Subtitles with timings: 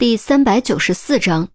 [0.00, 1.50] 第三百九十四章，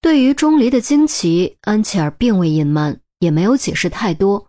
[0.00, 4.48] 对于钟离的惊奇，安琪儿并未隐瞒，也没有解释太多，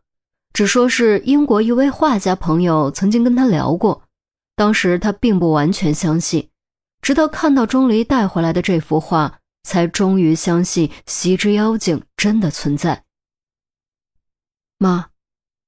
[0.54, 4.04] 只说是英国一位画家朋友曾经跟他聊过，
[4.56, 6.50] 当时他并不完全相信，
[7.02, 13.04] 直到看到钟离带回来的这幅画，才终于相信西之妖精真的存在。
[14.78, 15.10] 妈，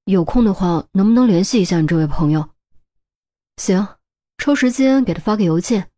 [0.06, 2.48] 有空的话，能不能联系一下你这位朋友？
[3.58, 3.86] 行，
[4.38, 5.89] 抽时间给他发个邮件。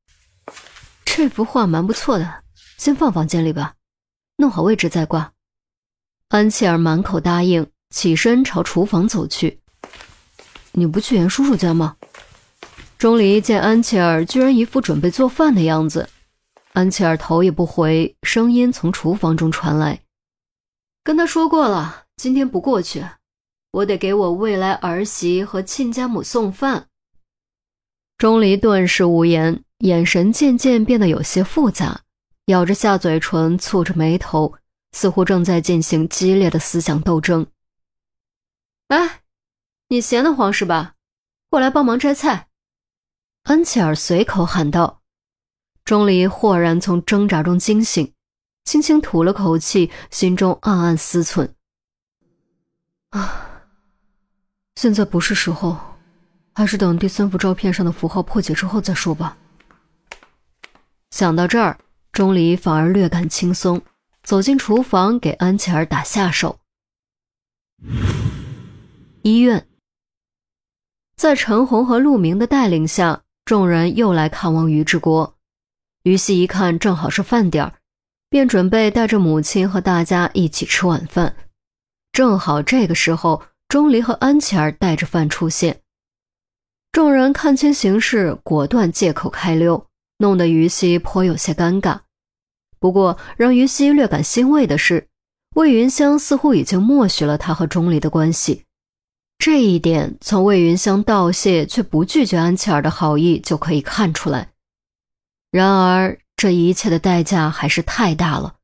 [1.05, 2.43] 这幅画蛮不错的，
[2.79, 3.75] 先放房间里吧，
[4.37, 5.33] 弄好位置再挂。
[6.29, 9.61] 安琪儿满口答应，起身朝厨房走去。
[10.73, 11.97] 你不去严叔叔家吗？
[12.97, 16.09] 钟离见安琪儿居然一副准备做饭的样子，
[16.73, 20.01] 安琪儿头也不回，声音从厨房中传来
[21.05, 23.05] ：“跟他说过了，今天不过去，
[23.73, 26.89] 我得给我未来儿媳和亲家母送饭。”
[28.17, 29.63] 钟离顿时无言。
[29.83, 32.03] 眼神渐渐变得有些复杂，
[32.47, 34.55] 咬着下嘴唇，蹙着眉头，
[34.93, 37.45] 似乎正在进行激烈的思想斗争。
[38.87, 39.23] 哎，
[39.89, 40.95] 你闲得慌是吧？
[41.51, 42.47] 过来帮忙摘菜。
[43.43, 45.03] 安琪儿随口喊道。
[45.85, 48.15] 钟离豁然从挣扎中惊醒，
[48.65, 51.51] 轻轻吐了口气，心中暗暗思忖：
[53.11, 53.65] 啊，
[54.77, 55.77] 现在不是时候，
[56.55, 59.37] 还是等第三幅照片上的符号破解之后再说吧。
[61.13, 61.79] 想到这儿，
[62.11, 63.83] 钟离反而略感轻松，
[64.23, 66.59] 走进厨房给安琪儿打下手。
[69.21, 69.69] 医院，
[71.15, 75.37] 在陈红和陆明的带领下，众人又来看望于志国。
[76.05, 77.75] 于西一看正好是饭点儿，
[78.31, 81.37] 便准备带着母亲和大家一起吃晚饭。
[82.13, 85.83] 正好这个时候，钟离和安琪儿带着饭出现，
[86.91, 89.87] 众人看清形势，果断借口开溜。
[90.19, 92.01] 弄得于西颇有些尴尬，
[92.79, 95.09] 不过让于西略感欣慰的是，
[95.57, 98.65] 魏云香似乎已经默许了他和钟离的关系。
[99.39, 104.53] 这一点从魏云香道谢却不拒绝安琪儿的好意就可以看出来。
[105.51, 108.55] 然而这一切的代价还是太大了，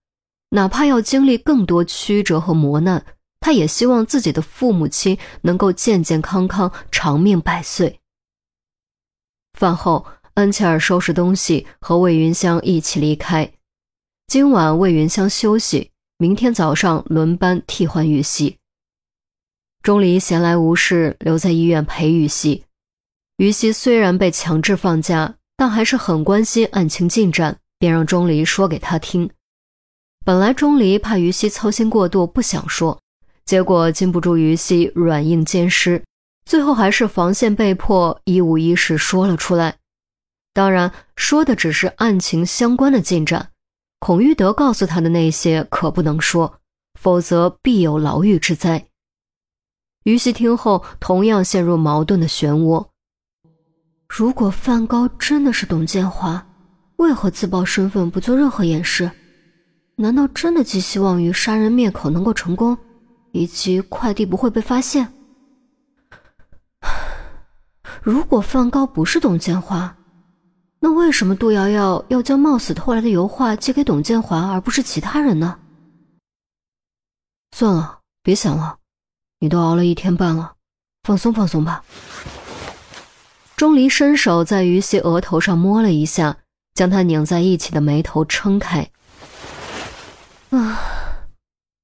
[0.50, 3.04] 哪怕要经历更多曲折和磨难，
[3.40, 7.98] 他也希望自己的父母亲能够健健康康、长命百岁。
[9.58, 10.06] 饭后。
[10.38, 13.50] 安琪儿收拾东西，和魏云香一起离开。
[14.28, 18.56] 今晚魏云香休息，明天早上轮班替换玉溪。
[19.82, 22.62] 钟离闲来无事，留在医院陪玉溪。
[23.38, 29.28] 于西虽然被强制放假，但还是很关心案情进展，便让钟离说给他听。
[30.24, 32.96] 本来钟离怕于西操心过度，不想说，
[33.44, 36.00] 结果禁不住于西软硬兼施，
[36.46, 39.74] 最后还是防线被迫，一五一十说了出来。
[40.58, 43.50] 当然，说的只是案情相关的进展，
[44.00, 46.52] 孔玉德告诉他的那些可不能说，
[46.98, 48.84] 否则必有牢狱之灾。
[50.02, 52.84] 于西听后，同样陷入矛盾的漩涡。
[54.08, 56.44] 如果梵高真的是董建华，
[56.96, 59.08] 为何自曝身份不做任何掩饰？
[59.94, 62.76] 难道真的寄希望于杀人灭口能够成功，
[63.30, 65.06] 以及快递不会被发现？
[68.02, 69.94] 如果梵高不是董建华？
[70.80, 75.58] 那为什么杜瑶瑶要将冒死偷来的油画寄给董建华，而不是其他人呢？
[77.50, 78.78] 算了，别想了，
[79.40, 80.54] 你都熬了一天半了，
[81.02, 81.82] 放松放松吧。
[83.56, 86.36] 钟离伸手在于西额头上摸了一下，
[86.74, 88.88] 将他拧在一起的眉头撑开。
[90.50, 90.78] 啊，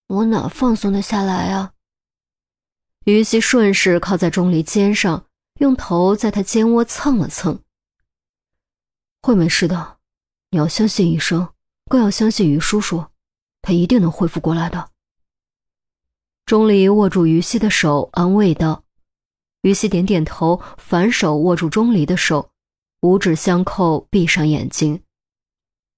[0.07, 1.73] 我哪放松得下来啊？
[3.07, 5.25] 于西顺势靠在钟离肩上，
[5.59, 7.59] 用头在他肩窝蹭了蹭。
[9.25, 9.97] 会没事的，
[10.51, 11.49] 你要相信医生，
[11.89, 13.07] 更要相信于叔叔，
[13.63, 14.91] 他一定能恢复过来的。
[16.45, 18.85] 钟离握住于西的手，安慰道。
[19.63, 22.51] 于西点点头，反手握住钟离的手，
[23.01, 25.01] 五指相扣，闭上眼睛。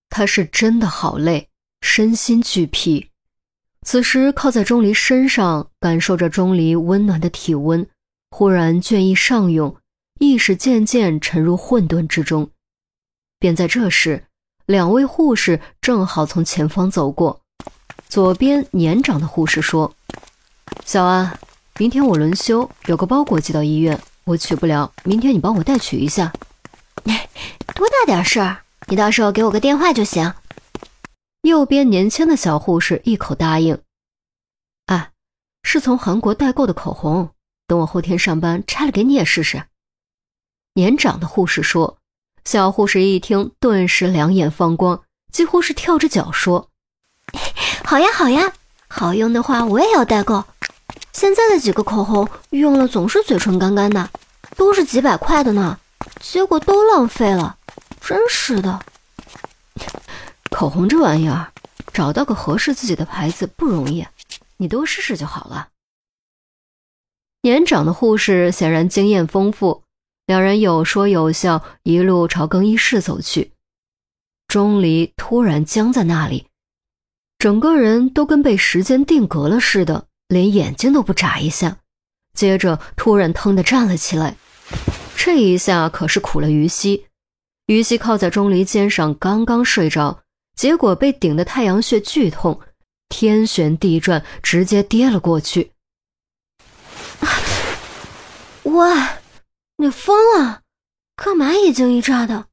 [0.08, 1.50] 他是真的好累，
[1.81, 3.11] 身心俱疲。
[3.82, 7.90] 此时靠在钟离身上，感受着钟离温暖的体温，
[8.31, 9.76] 忽然倦意上涌，
[10.20, 12.49] 意识渐渐沉入混沌之中。
[13.38, 14.24] 便在这时，
[14.64, 17.40] 两位护士正好从前方走过。
[18.08, 19.94] 左边年长的护士说
[20.86, 21.38] ：“小安，
[21.78, 26.32] 明天我轮休，有个包裹寄到医院，我取不了，明天你帮我代取一下。
[27.74, 28.62] 多大点事儿？
[28.88, 30.32] 你到时候给我个电话就行。”
[31.42, 33.78] 右边年轻的小护士一口答应。
[34.86, 35.10] 哎，
[35.62, 37.30] 是从韩国代购的口红，
[37.66, 39.64] 等我后天上班拆了给你也试试。
[40.74, 41.98] 年长的护士说。
[42.46, 45.02] 小护士一听，顿时两眼放光，
[45.32, 46.70] 几乎是跳着脚说
[47.82, 48.52] ：“好呀，好呀，
[48.87, 50.44] 好用的话我也要代购。
[51.12, 54.08] 现在的几个口红用了总是嘴唇干干的，
[54.54, 55.76] 都是几百块的呢，
[56.20, 57.58] 结果都浪费了，
[58.00, 58.81] 真是的。
[60.50, 61.52] 口红这玩意儿，
[61.93, 64.06] 找到个合适自己的牌子不容易，
[64.58, 65.70] 你多试试就好了。”
[67.43, 69.82] 年长的护士显然经验丰富。
[70.26, 73.52] 两人有说有笑，一路朝更衣室走去。
[74.49, 76.46] 钟离突然僵在那里，
[77.38, 81.78] 整个人都跟被时间定格了似的，连眼睛都不眨一下。
[82.34, 84.37] 接着突然腾地站了起来，
[85.17, 87.06] 这一下可是苦了于西。
[87.67, 90.22] 于西靠在钟离肩上，刚刚睡着，
[90.56, 92.61] 结果被顶的太阳穴剧痛，
[93.08, 95.70] 天旋地转，直接跌了过去。
[98.64, 98.88] 喂！
[99.78, 100.62] 你疯了？
[101.17, 102.46] 干嘛一惊一乍的？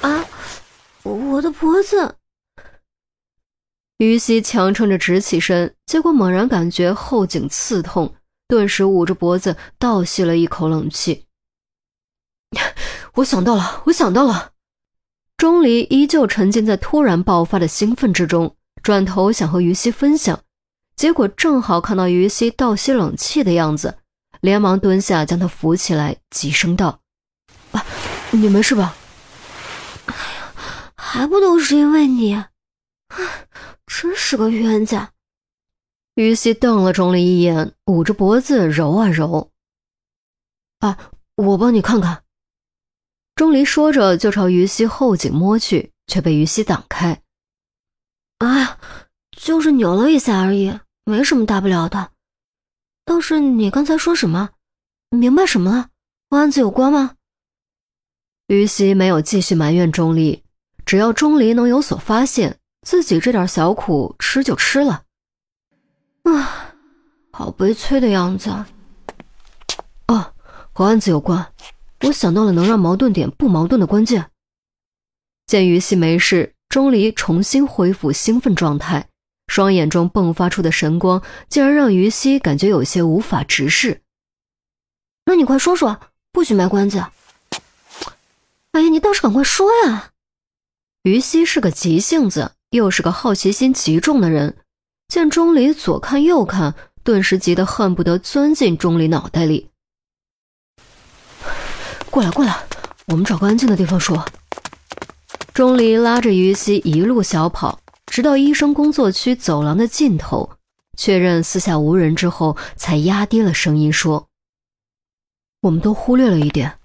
[0.00, 0.24] 啊！
[1.02, 2.16] 我的脖子！
[3.98, 8.14] 于西强撑着直起身，结果猛然感觉后颈刺痛，
[8.48, 11.26] 顿时捂着脖子倒吸了一口冷气。
[13.14, 14.52] 我想到了，我想到了！
[15.36, 20.40] 钟离依旧沉浸在突然爆发的兴奋之中，转头想和于西分享，
[20.96, 23.98] 结果正好看到于西倒吸冷气的样子。
[24.44, 27.00] 连忙蹲下，将他扶起来，急声道
[27.72, 27.82] ：“啊，
[28.30, 28.94] 你没事吧
[30.04, 30.52] ？”“哎呀，
[30.94, 32.34] 还不都是因为你！
[32.34, 32.50] 啊，
[33.86, 35.10] 真是个冤家！”
[36.16, 39.50] 于西瞪了钟离一眼，捂着脖子揉啊揉。
[40.80, 40.98] “啊，
[41.36, 42.24] 我帮你看看。”
[43.36, 47.18] 钟离说着就朝于西后颈摸去，却被于西挡开。
[48.44, 48.76] “哎，
[49.34, 52.10] 就是扭了一下而已，没什么大不了的。”
[53.04, 54.50] 倒是你刚才说什么？
[55.10, 55.88] 明白什么了？
[56.30, 57.16] 和案子有关吗？
[58.48, 60.42] 于西没有继续埋怨钟离，
[60.84, 65.04] 只要钟离能有所发现，自己这点小苦吃就吃了。
[66.24, 66.74] 啊，
[67.32, 68.50] 好悲催的样子。
[70.08, 70.34] 哦，
[70.72, 71.52] 和案子有关，
[72.02, 74.30] 我想到了能让矛盾点不矛盾的关键。
[75.46, 79.08] 见于西没事，钟离重新恢复兴奋状态。
[79.46, 84.00] 双眼中迸发出的神光，竟然让于西感觉有些无法直视。
[85.26, 86.00] 那你快说说，
[86.32, 87.04] 不许卖关子！
[88.72, 90.10] 哎呀，你倒是赶快说呀！
[91.04, 94.56] 于西是个急性子，又是个好奇心极重的人，
[95.08, 99.70] 见钟离左看右看，顿时急得恨不得钻进钟离脑袋里。
[102.10, 102.66] 过来，过来，
[103.06, 104.24] 我们找个安静的地方说。
[105.52, 107.78] 钟离拉着于西一路小跑。
[108.14, 110.48] 直到医生工作区走廊的尽头，
[110.96, 114.28] 确认四下无人之后，才压低了声音说
[115.62, 116.78] ：“我们都忽略了一点，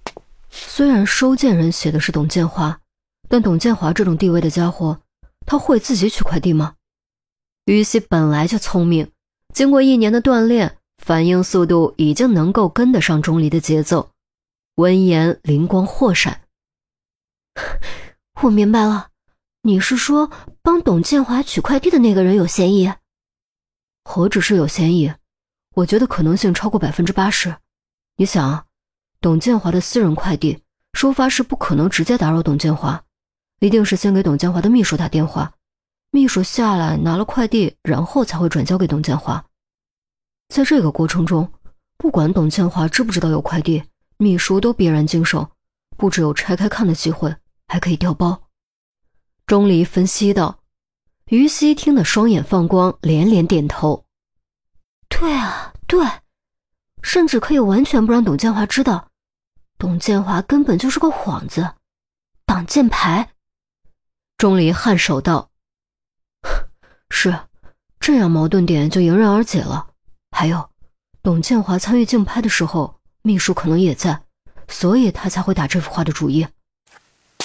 [0.50, 2.82] 虽然收件人写的是董建华，
[3.28, 5.02] 但董建华这种地位的家伙，
[5.46, 6.74] 他会自己取快递吗？”
[7.66, 9.12] 于西本来就聪明，
[9.54, 14.10] 经过一年的锻炼，反应速度已经能够跟得上钟离的节奏。
[14.78, 16.42] 闻言，灵光豁闪
[18.42, 19.10] ：“我明白了。”
[19.64, 20.32] 你是说
[20.70, 22.94] 帮董建华取快递的那个人有嫌疑？
[24.04, 25.12] 何止是有嫌疑，
[25.74, 27.56] 我觉得可能性超过百分之八十。
[28.18, 28.68] 你想，
[29.20, 30.62] 董建华的私人快递
[30.94, 33.04] 收发室不可能直接打扰董建华，
[33.62, 35.52] 一定是先给董建华的秘书打电话，
[36.12, 39.44] 秘书下来拿了快递，然后才会转交给董建华。
[40.50, 41.52] 在这个过程中，
[41.98, 43.84] 不管董建华知不知道有快递，
[44.18, 45.50] 秘书都必然经手，
[45.98, 47.36] 不只有拆开看的机会，
[47.68, 48.40] 还可以调包。
[49.48, 50.59] 钟离分析道
[51.30, 54.04] ：“于西听得双眼放光，连连点头。
[55.08, 56.04] 对啊，对，
[57.04, 59.10] 甚至可以完全不让董建华知道，
[59.78, 61.76] 董建华根本就是个幌子，
[62.46, 63.30] 挡箭牌。”
[64.40, 65.52] 钟离颔首道
[67.12, 67.38] ：“是，
[68.00, 69.92] 这样矛盾点就迎刃而解了。
[70.32, 70.68] 还有，
[71.22, 74.20] 董建华参与竞拍的时候，秘书可能也在，
[74.68, 76.48] 所以他才会打这幅画的主意。”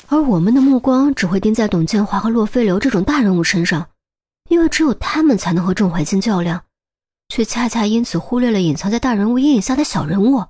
[0.09, 3.91] 而我们的目光只会盯在董建华和洛飞流这种大人物身上，
[4.49, 6.65] 因为只有他们才能和郑怀清较量，
[7.29, 10.47] 却恰恰因此忽略了隐藏在大人物阴影下的小人物。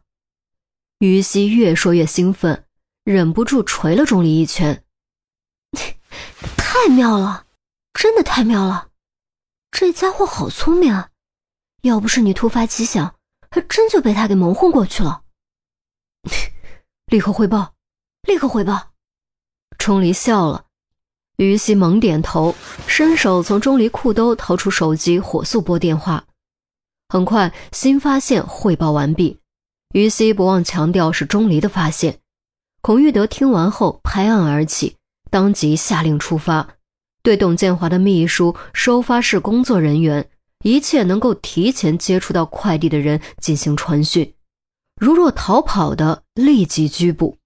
[0.99, 2.65] 于西越说越兴奋，
[3.05, 4.85] 忍不住捶了钟离一拳
[6.57, 7.47] ：“太妙了，
[7.95, 8.89] 真的太妙了！
[9.71, 11.11] 这家伙好聪明啊！
[11.83, 13.17] 要不是你突发奇想，
[13.51, 15.23] 还真就被他给蒙混过去了。
[17.07, 17.75] ”立刻汇报，
[18.23, 18.94] 立刻汇报。
[19.85, 20.65] 钟离笑了，
[21.37, 22.55] 于西猛点头，
[22.87, 26.25] 伸手从钟离裤兜掏出手机，火速拨电话。
[27.11, 29.39] 很快，新发现汇报完毕。
[29.93, 32.19] 于西不忘强调是钟离的发现。
[32.81, 34.97] 孔玉德听完后拍案而起，
[35.31, 36.67] 当即下令出发，
[37.23, 40.31] 对董建华的秘书、收发室工作人员、
[40.65, 44.33] 一切能够提前接触到快递的人进行传讯，
[44.99, 47.37] 如若逃跑的，立即拘捕。